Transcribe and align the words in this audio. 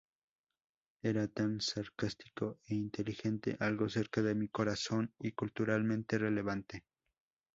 Era 1.03 1.27
tan 1.27 1.61
sarcástico 1.61 2.57
e 2.67 2.73
inteligente, 2.73 3.55
algo 3.59 3.87
cerca 3.97 4.23
de 4.23 4.33
mi 4.33 4.47
corazón 4.47 5.13
y 5.19 5.33
culturalmente 5.33 6.17
relevante. 6.17 6.85